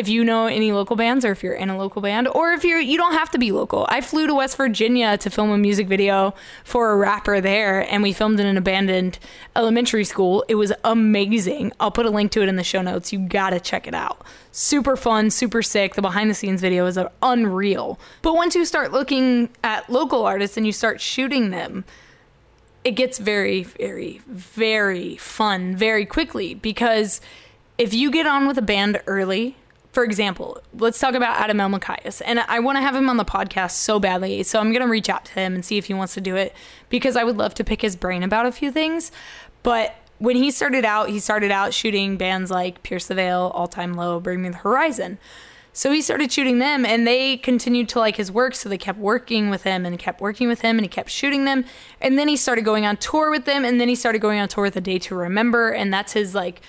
[0.00, 2.64] if you know any local bands or if you're in a local band or if
[2.64, 3.86] you're you don't have to be local.
[3.90, 6.34] I flew to West Virginia to film a music video
[6.64, 9.18] for a rapper there and we filmed in an abandoned
[9.54, 10.42] elementary school.
[10.48, 11.72] It was amazing.
[11.78, 13.12] I'll put a link to it in the show notes.
[13.12, 14.24] You got to check it out.
[14.52, 15.96] Super fun, super sick.
[15.96, 18.00] The behind the scenes video is unreal.
[18.22, 21.84] But once you start looking at local artists and you start shooting them,
[22.84, 27.20] it gets very very very fun very quickly because
[27.76, 29.56] if you get on with a band early
[29.92, 32.22] for example, let's talk about Adam Elmakias.
[32.24, 34.42] And I want to have him on the podcast so badly.
[34.44, 36.36] So I'm going to reach out to him and see if he wants to do
[36.36, 36.54] it
[36.88, 39.10] because I would love to pick his brain about a few things.
[39.62, 43.66] But when he started out, he started out shooting bands like Pierce the Veil, All
[43.66, 45.18] Time Low, Bring Me the Horizon.
[45.72, 48.54] So he started shooting them and they continued to like his work.
[48.54, 51.44] So they kept working with him and kept working with him and he kept shooting
[51.44, 51.64] them.
[52.00, 53.64] And then he started going on tour with them.
[53.64, 55.70] And then he started going on tour with A Day to Remember.
[55.70, 56.60] And that's his like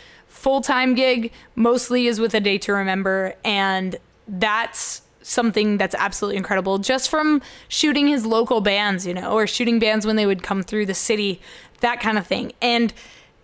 [0.42, 3.36] full time gig mostly is with A Day to Remember.
[3.46, 3.96] And
[4.28, 9.78] that's something that's absolutely incredible just from shooting his local bands, you know, or shooting
[9.78, 11.40] bands when they would come through the city,
[11.82, 12.54] that kind of thing.
[12.60, 12.92] And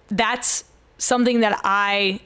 [0.08, 0.64] that's
[0.98, 2.20] something that I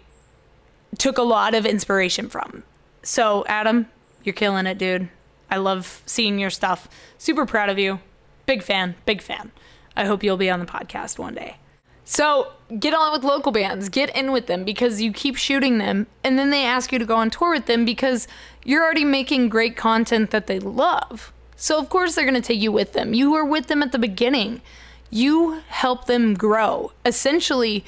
[0.98, 2.64] took a lot of inspiration from.
[3.04, 3.88] So, Adam,
[4.24, 5.10] you're killing it, dude.
[5.50, 6.88] I love seeing your stuff.
[7.18, 8.00] Super proud of you.
[8.46, 9.52] Big fan, big fan.
[9.98, 11.58] I hope you'll be on the podcast one day.
[12.06, 16.08] So get on with local bands, get in with them because you keep shooting them,
[16.24, 18.28] and then they ask you to go on tour with them because
[18.64, 21.34] you're already making great content that they love.
[21.56, 23.14] So, of course, they're going to take you with them.
[23.14, 24.62] You were with them at the beginning,
[25.10, 26.92] you help them grow.
[27.06, 27.84] Essentially,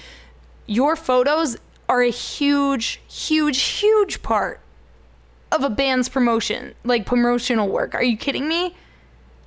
[0.68, 4.60] your photos are a huge, huge, huge part
[5.52, 7.96] of a band's promotion, like promotional work.
[7.96, 8.76] Are you kidding me?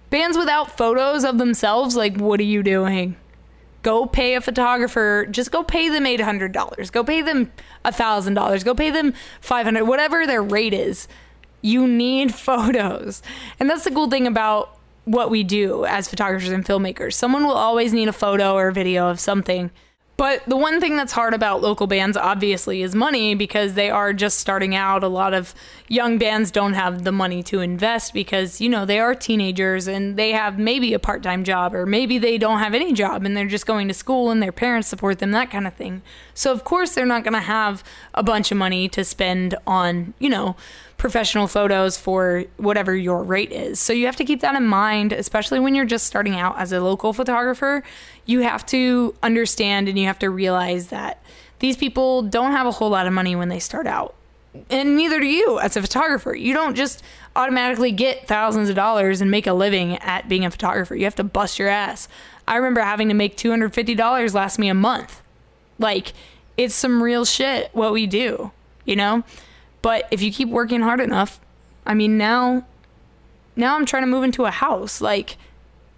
[0.08, 3.16] Bands without photos of themselves, like, what are you doing?
[3.86, 7.52] Go pay a photographer just go pay them $800 go pay them
[7.84, 11.06] $1000 go pay them 500 whatever their rate is
[11.66, 13.22] you need photos.
[13.58, 17.14] And that's the cool thing about what we do as photographers and filmmakers.
[17.14, 19.70] Someone will always need a photo or a video of something
[20.16, 24.14] but the one thing that's hard about local bands, obviously, is money because they are
[24.14, 25.04] just starting out.
[25.04, 25.54] A lot of
[25.88, 30.16] young bands don't have the money to invest because, you know, they are teenagers and
[30.16, 33.36] they have maybe a part time job or maybe they don't have any job and
[33.36, 36.00] they're just going to school and their parents support them, that kind of thing.
[36.32, 40.14] So, of course, they're not going to have a bunch of money to spend on,
[40.18, 40.56] you know,
[40.96, 43.78] professional photos for whatever your rate is.
[43.78, 46.72] So you have to keep that in mind, especially when you're just starting out as
[46.72, 47.82] a local photographer.
[48.24, 51.22] You have to understand and you have to realize that
[51.58, 54.14] these people don't have a whole lot of money when they start out.
[54.70, 56.34] And neither do you as a photographer.
[56.34, 57.02] You don't just
[57.34, 60.94] automatically get thousands of dollars and make a living at being a photographer.
[60.96, 62.08] You have to bust your ass.
[62.48, 65.20] I remember having to make $250 last me a month.
[65.78, 66.14] Like,
[66.56, 68.50] it's some real shit what we do,
[68.86, 69.24] you know?
[69.86, 71.40] But if you keep working hard enough,
[71.86, 72.66] I mean, now
[73.54, 75.00] now I'm trying to move into a house.
[75.00, 75.36] Like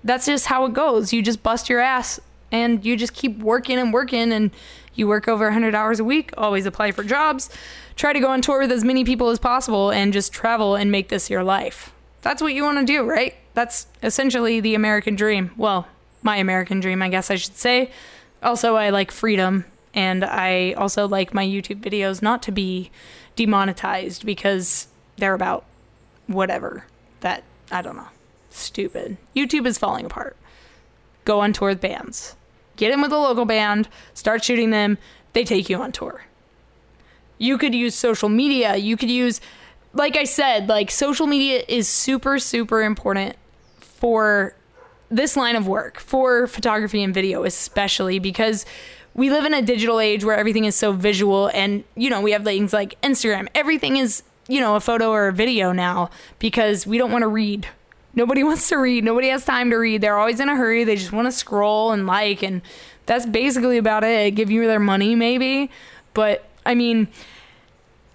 [0.05, 1.11] that's just how it goes.
[1.11, 2.21] You just bust your ass
[2.53, 4.51] and you just keep working and working and
[4.95, 7.49] you work over 100 hours a week, always apply for jobs,
[7.97, 10.93] try to go on tour with as many people as possible and just travel and
[10.93, 11.91] make this your life.
[12.21, 13.37] That's what you want to do, right?
[13.55, 15.53] That's essentially the American dream.
[15.57, 15.89] Well,
[16.23, 17.91] my American dream, I guess I should say.
[18.43, 22.91] Also, I like freedom and I also like my YouTube videos not to be
[23.39, 25.65] demonetized because they're about
[26.27, 26.85] whatever
[27.21, 28.09] that I don't know.
[28.51, 29.17] Stupid.
[29.35, 30.37] YouTube is falling apart.
[31.25, 32.35] Go on tour with bands.
[32.77, 34.99] Get in with a local band, start shooting them,
[35.35, 36.25] they take you on tour.
[37.39, 38.77] You could use social media.
[38.77, 39.41] You could use
[39.95, 43.37] like I said, like social media is super super important
[43.79, 44.55] for
[45.11, 48.67] this line of work, for photography and video especially because
[49.19, 52.31] we live in a digital age where everything is so visual and you know we
[52.31, 53.49] have things like instagram.
[53.53, 57.29] Everything is you know a photo or a video now because we don't want to
[57.29, 57.67] read.
[58.15, 59.03] Nobody wants to read.
[59.03, 60.03] Nobody has time to read.
[60.03, 60.85] They're always in a hurry.
[60.85, 62.63] They just want to scroll and like and
[63.07, 64.37] that's basically about it.
[64.37, 65.71] Give you their money maybe.
[66.15, 67.09] But i mean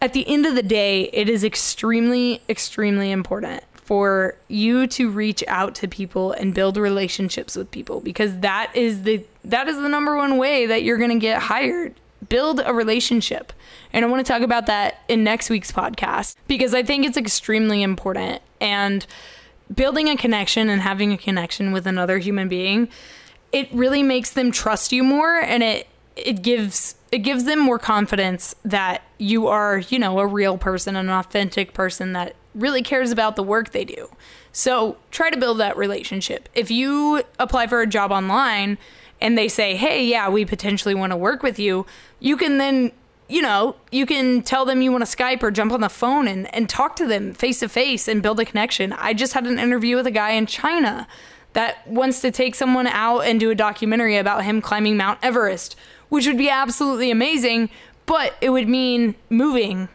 [0.02, 5.44] at the end of the day it is extremely extremely important for you to reach
[5.48, 9.90] out to people and build relationships with people because that is the that is the
[9.90, 11.94] number one way that you're going to get hired.
[12.30, 13.52] Build a relationship.
[13.92, 17.18] And i want to talk about that in next week's podcast because i think it's
[17.18, 18.42] extremely important.
[18.62, 19.06] And
[19.74, 22.90] building a connection and having a connection with another human being
[23.52, 27.78] it really makes them trust you more and it it gives it gives them more
[27.78, 33.12] confidence that you are you know a real person an authentic person that really cares
[33.12, 34.10] about the work they do.
[34.52, 36.50] So try to build that relationship.
[36.54, 38.78] If you apply for a job online
[39.20, 41.86] and they say, hey, yeah, we potentially want to work with you,
[42.20, 42.92] you can then
[43.30, 46.28] you know, you can tell them you want to Skype or jump on the phone
[46.28, 48.94] and, and talk to them face to face and build a connection.
[48.94, 51.08] I just had an interview with a guy in China
[51.54, 55.76] that wants to take someone out and do a documentary about him climbing Mount Everest,
[56.14, 57.72] which would be absolutely amazing,
[58.06, 59.90] but it would mean moving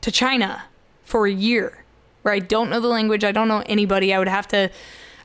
[0.00, 0.64] to China
[1.04, 1.84] for a year
[2.22, 4.12] where I don't know the language, I don't know anybody.
[4.12, 4.72] I would have to,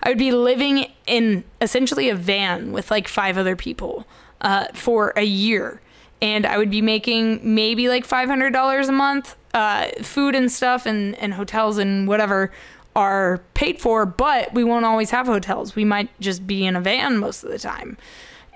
[0.04, 4.06] I would be living in essentially a van with like five other people
[4.42, 5.82] uh, for a year.
[6.22, 9.36] And I would be making maybe like $500 a month.
[9.56, 12.52] Uh, food and stuff and, and hotels and whatever
[12.96, 15.76] are paid for, but we won't always have hotels.
[15.76, 17.98] We might just be in a van most of the time.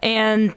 [0.03, 0.53] And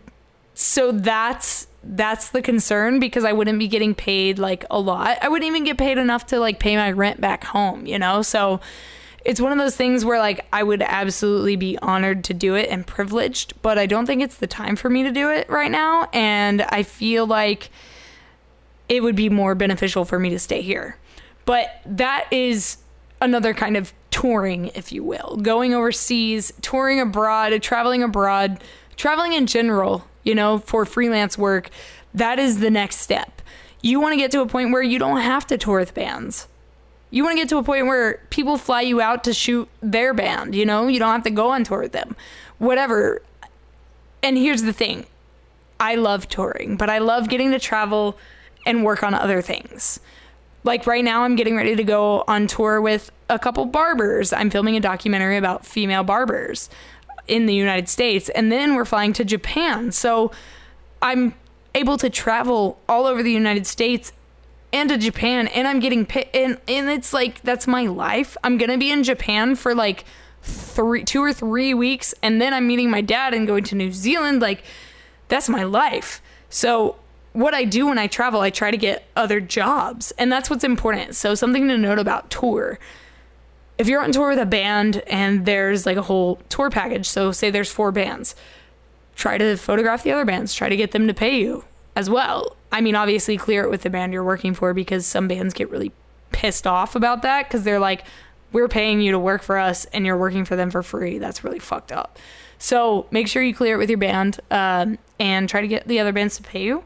[0.55, 5.19] so that's that's the concern because I wouldn't be getting paid like a lot.
[5.21, 8.23] I wouldn't even get paid enough to like pay my rent back home, you know?
[8.23, 8.61] So
[9.25, 12.69] it's one of those things where like I would absolutely be honored to do it
[12.71, 15.71] and privileged, but I don't think it's the time for me to do it right
[15.71, 17.71] now and I feel like
[18.88, 20.99] it would be more beneficial for me to stay here.
[21.45, 22.77] But that is
[23.21, 28.62] another kind of touring, if you will, going overseas, touring abroad, traveling abroad,
[28.97, 31.70] traveling in general, you know, for freelance work.
[32.14, 33.42] That is the next step.
[33.80, 36.46] You want to get to a point where you don't have to tour with bands.
[37.11, 40.14] You want to get to a point where people fly you out to shoot their
[40.14, 40.87] band, you know?
[40.87, 42.16] You don't have to go on tour with them.
[42.58, 43.20] Whatever.
[44.22, 45.06] And here's the thing
[45.78, 48.16] I love touring, but I love getting to travel
[48.64, 50.00] and work on other things.
[50.64, 54.32] Like right now, I'm getting ready to go on tour with a couple barbers.
[54.32, 56.70] I'm filming a documentary about female barbers
[57.28, 59.92] in the United States, and then we're flying to Japan.
[59.92, 60.32] So
[61.00, 61.35] I'm
[61.74, 64.12] able to travel all over the United States
[64.72, 66.28] and to Japan, and I'm getting paid.
[66.32, 68.37] And, and it's like, that's my life.
[68.42, 70.04] I'm to be in Japan for like
[70.42, 73.92] three, two or three weeks, and then I'm meeting my dad and going to New
[73.92, 74.40] Zealand.
[74.40, 74.64] Like,
[75.28, 76.22] that's my life.
[76.48, 76.96] So
[77.32, 80.64] what I do when I travel, I try to get other jobs, and that's what's
[80.64, 81.16] important.
[81.16, 82.78] So, something to note about tour.
[83.78, 87.32] If you're on tour with a band and there's like a whole tour package, so
[87.32, 88.35] say there's four bands,
[89.16, 91.64] try to photograph the other bands, try to get them to pay you
[91.96, 92.56] as well.
[92.70, 95.70] I mean, obviously, clear it with the band you're working for because some bands get
[95.70, 95.92] really
[96.32, 98.04] pissed off about that because they're like,
[98.52, 101.18] we're paying you to work for us and you're working for them for free.
[101.18, 102.18] That's really fucked up.
[102.58, 105.98] So make sure you clear it with your band um, and try to get the
[105.98, 106.85] other bands to pay you.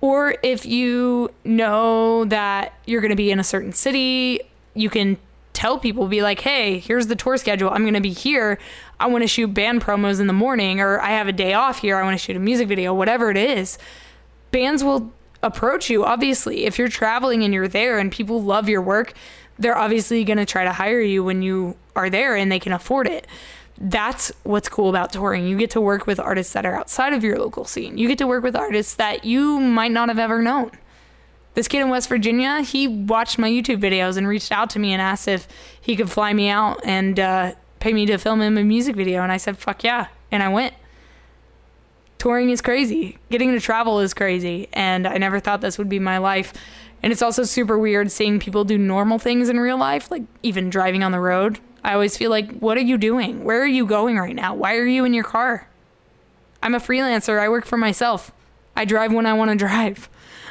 [0.00, 4.40] Or if you know that you're going to be in a certain city,
[4.74, 5.18] you can
[5.58, 7.68] tell people, be like, hey, here's the tour schedule.
[7.70, 8.60] I'm going to be here.
[9.00, 11.80] I want to shoot band promos in the morning, or I have a day off
[11.80, 11.96] here.
[11.96, 13.76] I want to shoot a music video, whatever it is.
[14.52, 16.64] Bands will approach you, obviously.
[16.64, 19.14] If you're traveling and you're there and people love your work,
[19.58, 22.72] they're obviously going to try to hire you when you are there and they can
[22.72, 23.26] afford it
[23.80, 25.46] that's what's cool about touring.
[25.46, 27.96] You get to work with artists that are outside of your local scene.
[27.96, 30.72] You get to work with artists that you might not have ever known.
[31.58, 34.92] This kid in West Virginia, he watched my YouTube videos and reached out to me
[34.92, 35.48] and asked if
[35.80, 39.24] he could fly me out and uh, pay me to film him a music video.
[39.24, 40.06] And I said, fuck yeah.
[40.30, 40.72] And I went.
[42.18, 43.18] Touring is crazy.
[43.28, 44.68] Getting to travel is crazy.
[44.72, 46.52] And I never thought this would be my life.
[47.02, 50.70] And it's also super weird seeing people do normal things in real life, like even
[50.70, 51.58] driving on the road.
[51.82, 53.42] I always feel like, what are you doing?
[53.42, 54.54] Where are you going right now?
[54.54, 55.66] Why are you in your car?
[56.62, 57.40] I'm a freelancer.
[57.40, 58.30] I work for myself.
[58.76, 60.08] I drive when I want to drive.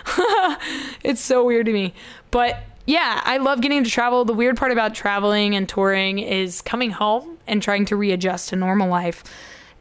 [1.03, 1.93] it's so weird to me.
[2.31, 4.25] But yeah, I love getting to travel.
[4.25, 8.55] The weird part about traveling and touring is coming home and trying to readjust to
[8.55, 9.23] normal life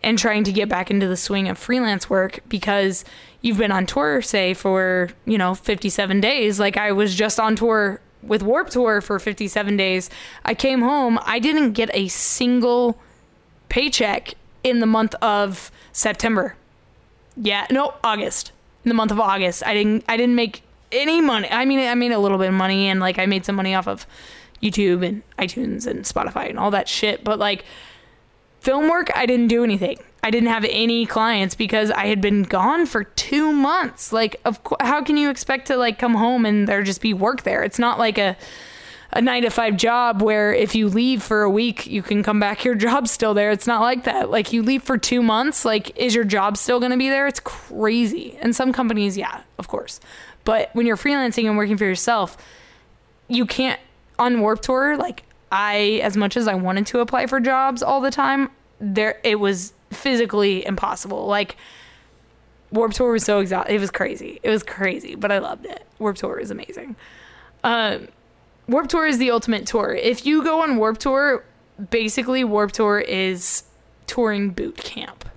[0.03, 3.05] and trying to get back into the swing of freelance work because
[3.41, 6.61] you've been on tour, say, for, you know, 57 days.
[6.61, 10.11] Like I was just on tour with Warped Tour for 57 days.
[10.45, 12.99] I came home, I didn't get a single
[13.69, 14.35] paycheck
[14.65, 16.57] in the month of September.
[17.37, 18.53] Yeah, no, August.
[18.87, 21.49] In the month of August, I didn't I didn't make any money.
[21.51, 23.75] I mean, I made a little bit of money and like I made some money
[23.75, 24.07] off of
[24.63, 27.65] YouTube and iTunes and Spotify and all that shit, but like
[28.61, 29.99] film work, I didn't do anything.
[30.23, 34.13] I didn't have any clients because I had been gone for two months.
[34.13, 37.13] Like, of co- how can you expect to like come home and there just be
[37.13, 37.65] work there?
[37.65, 38.37] It's not like a
[39.13, 42.41] a nine to five job where if you leave for a week, you can come
[42.41, 42.65] back.
[42.65, 43.51] Your job's still there.
[43.51, 44.31] It's not like that.
[44.31, 47.27] Like you leave for two months, like is your job still going to be there?
[47.27, 48.39] It's crazy.
[48.41, 50.01] And some companies, yeah, of course.
[50.45, 52.37] But when you're freelancing and working for yourself,
[53.29, 53.81] you can't
[54.19, 54.97] on Warped Tour.
[54.97, 58.51] Like I, as much as I wanted to apply for jobs all the time,
[58.81, 61.27] there it was physically impossible.
[61.27, 61.57] Like
[62.71, 63.75] Warped Tour was so exhausting.
[63.75, 64.41] It was crazy.
[64.43, 65.87] It was crazy, but I loved it.
[65.99, 66.97] Warped Tour is amazing.
[67.65, 68.09] Um,
[68.69, 69.95] Warped Tour is the ultimate tour.
[69.95, 71.45] If you go on Warped Tour,
[71.91, 73.65] basically Warped Tour is
[74.07, 75.29] touring boot camp.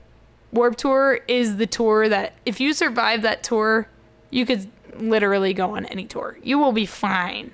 [0.52, 3.88] Warped Tour is the tour that if you survive that tour,
[4.32, 6.40] you could literally go on any tour.
[6.42, 7.52] You will be fine.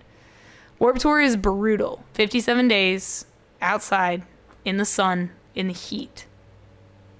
[0.79, 2.03] Warped Tour is brutal.
[2.13, 3.25] 57 days
[3.61, 4.23] outside
[4.63, 6.25] in the sun, in the heat,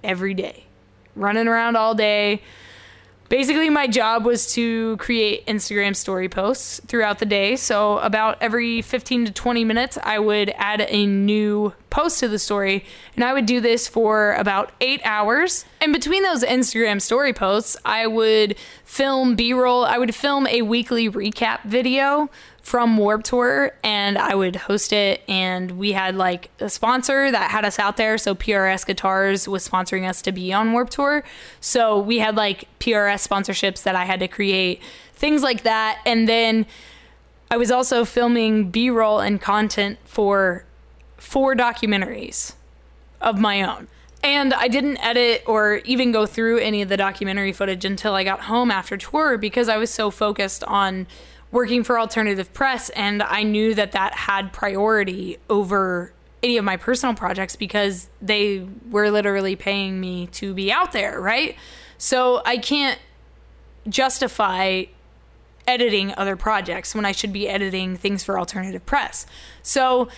[0.01, 0.65] every day,
[1.13, 2.41] running around all day.
[3.28, 7.55] Basically, my job was to create Instagram story posts throughout the day.
[7.55, 12.38] So, about every 15 to 20 minutes, I would add a new post to the
[12.38, 12.86] story.
[13.15, 15.65] And I would do this for about eight hours.
[15.82, 20.61] And between those Instagram story posts, I would film B roll, I would film a
[20.61, 22.30] weekly recap video
[22.66, 25.22] from Warped Tour and I would host it.
[25.28, 28.18] And we had like a sponsor that had us out there.
[28.18, 31.24] So PRS Guitars was sponsoring us to be on Warped Tour.
[31.59, 34.82] So we had like PRS sponsorships that I had to create,
[35.13, 36.01] things like that.
[36.07, 36.66] And then
[37.51, 40.66] I was also filming B roll and content for
[41.18, 42.55] four documentaries
[43.22, 43.88] of my own.
[44.24, 48.24] And I didn't edit or even go through any of the documentary footage until I
[48.24, 51.05] got home after tour because I was so focused on
[51.55, 56.11] working for alternative press and I knew that that had priority over
[56.43, 61.17] any of my personal projects because they were literally paying me to be out there,
[61.21, 61.55] right?
[61.97, 62.99] So I can't
[63.87, 64.83] justify
[65.65, 69.25] editing other projects when I should be editing things for alternative press.
[69.63, 70.09] So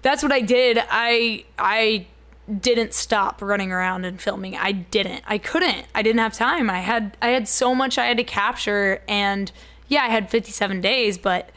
[0.00, 0.78] that's what I did.
[0.90, 2.06] I I
[2.58, 4.56] didn't stop running around and filming.
[4.56, 5.24] I didn't.
[5.26, 5.86] I couldn't.
[5.94, 6.70] I didn't have time.
[6.70, 9.52] I had I had so much I had to capture and
[9.90, 11.50] yeah, I had 57 days, but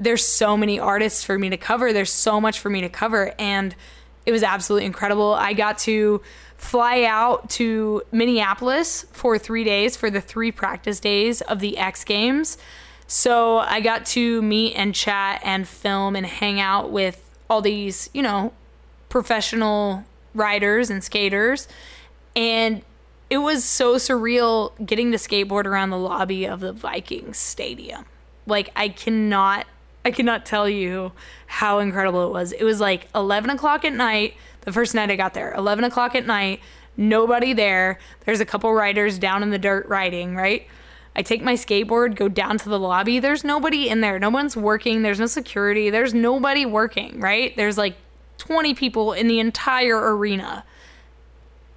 [0.00, 1.92] there's so many artists for me to cover.
[1.92, 3.34] There's so much for me to cover.
[3.38, 3.76] And
[4.24, 5.34] it was absolutely incredible.
[5.34, 6.22] I got to
[6.56, 12.02] fly out to Minneapolis for three days for the three practice days of the X
[12.02, 12.56] Games.
[13.06, 18.08] So I got to meet and chat and film and hang out with all these,
[18.14, 18.54] you know,
[19.10, 20.04] professional
[20.34, 21.68] riders and skaters.
[22.34, 22.82] And
[23.30, 28.04] it was so surreal getting to skateboard around the lobby of the Vikings stadium.
[28.44, 29.66] Like I cannot
[30.04, 31.12] I cannot tell you
[31.46, 32.52] how incredible it was.
[32.52, 35.52] It was like 11 o'clock at night, the first night I got there.
[35.52, 36.60] 11 o'clock at night,
[36.96, 37.98] nobody there.
[38.24, 40.66] There's a couple riders down in the dirt riding, right?
[41.14, 43.20] I take my skateboard, go down to the lobby.
[43.20, 44.18] There's nobody in there.
[44.18, 45.02] No one's working.
[45.02, 45.90] There's no security.
[45.90, 47.54] There's nobody working, right?
[47.56, 47.96] There's like
[48.38, 50.64] 20 people in the entire arena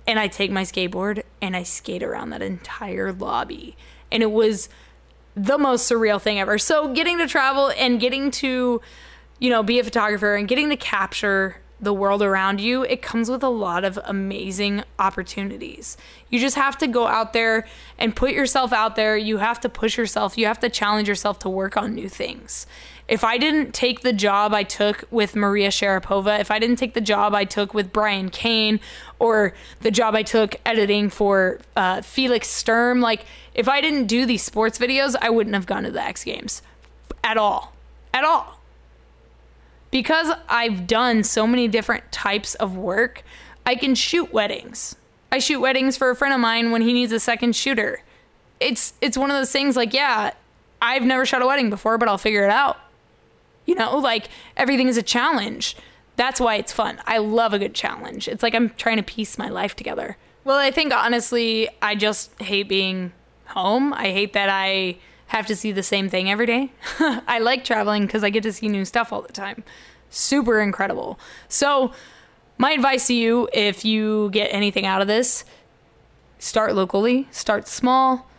[0.06, 3.76] and I take my skateboard and I skate around that entire lobby.
[4.12, 4.70] And it was
[5.36, 6.58] the most surreal thing ever.
[6.58, 8.82] So getting to travel and getting to,
[9.40, 13.30] you know, be a photographer and getting to capture the world around you, it comes
[13.30, 15.98] with a lot of amazing opportunities.
[16.30, 17.68] You just have to go out there
[17.98, 19.18] and put yourself out there.
[19.18, 20.38] You have to push yourself.
[20.38, 22.66] You have to challenge yourself to work on new things
[23.08, 26.94] if I didn't take the job I took with Maria Sharapova, if I didn't take
[26.94, 28.80] the job I took with Brian Kane,
[29.20, 34.26] or the job I took editing for uh, Felix Sturm, like if I didn't do
[34.26, 36.62] these sports videos, I wouldn't have gone to the X Games
[37.24, 37.74] at all.
[38.14, 38.60] At all.
[39.94, 43.22] Because I've done so many different types of work,
[43.64, 44.96] I can shoot weddings.
[45.32, 48.02] I shoot weddings for a friend of mine when he needs a second shooter.
[48.60, 50.32] It's it's one of those things like, yeah,
[50.82, 52.80] I've never shot a wedding before, but I'll figure it out.
[53.68, 55.78] You know, like everything is a challenge.
[56.16, 57.00] That's why it's fun.
[57.06, 58.28] I love a good challenge.
[58.28, 60.18] It's like I'm trying to piece my life together.
[60.44, 63.12] Well, I think honestly, I just hate being
[63.46, 63.94] home.
[63.94, 64.98] I hate that I
[65.38, 66.72] have to see the same thing every day.
[67.00, 69.64] I like traveling because I get to see new stuff all the time.
[70.10, 71.20] Super incredible.
[71.48, 71.92] So,
[72.58, 75.44] my advice to you if you get anything out of this,
[76.38, 78.30] start locally, start small,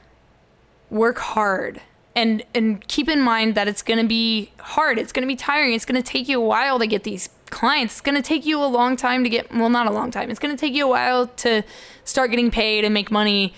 [0.88, 1.80] work hard
[2.14, 5.36] and and keep in mind that it's going to be hard it's going to be
[5.36, 8.22] tiring it's going to take you a while to get these clients it's going to
[8.22, 10.60] take you a long time to get well not a long time it's going to
[10.60, 11.62] take you a while to
[12.04, 13.52] start getting paid and make money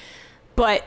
[0.55, 0.85] but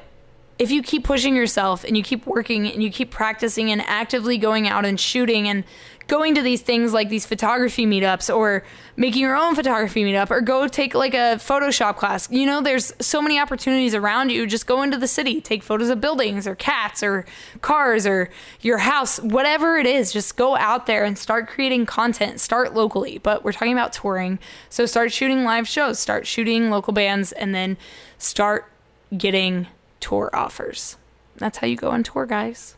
[0.60, 4.38] if you keep pushing yourself and you keep working and you keep practicing and actively
[4.38, 5.64] going out and shooting and
[6.08, 8.66] going to these things like these photography meetups or
[8.98, 12.30] making your own photography meetup or go take like a Photoshop class.
[12.30, 14.46] You know, there's so many opportunities around you.
[14.46, 17.26] Just go into the city, take photos of buildings or cats or
[17.62, 18.30] cars or
[18.60, 20.12] your house, whatever it is.
[20.12, 22.42] Just go out there and start creating content.
[22.42, 24.40] Start locally, but we're talking about touring.
[24.70, 27.78] So start shooting live shows, start shooting local bands, and then
[28.18, 28.70] start
[29.16, 29.68] getting
[30.00, 30.98] tour offers.
[31.38, 32.76] That's how you go on tour, guys.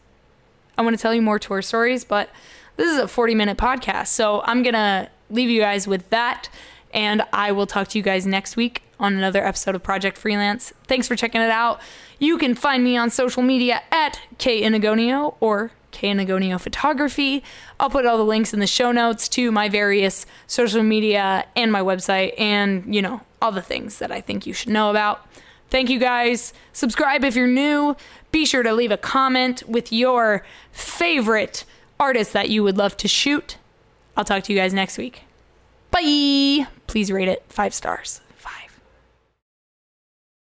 [0.78, 2.30] I want to tell you more tour stories, but
[2.78, 4.08] this is a 40 minute podcast.
[4.08, 6.50] So I'm going to leave you guys with that.
[6.94, 10.74] And I will talk to you guys next week on another episode of Project Freelance.
[10.88, 11.82] Thanks for checking it out.
[12.20, 17.44] You can find me on social media at K Enagonio or K Enagonio Photography.
[17.80, 21.72] I'll put all the links in the show notes to my various social media and
[21.72, 25.26] my website and, you know, all the things that I think you should know about.
[25.72, 26.54] Thank you guys.
[26.74, 27.96] Subscribe if you're new.
[28.32, 31.66] Be sure to leave a comment with your favorite
[32.00, 33.58] artist that you would love to shoot.
[34.16, 35.24] I'll talk to you guys next week.
[35.90, 36.68] Bye.
[36.88, 38.22] Please rate it five stars.